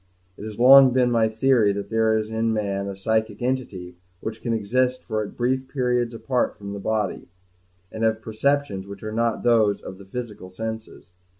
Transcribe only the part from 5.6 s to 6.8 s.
periods apart from the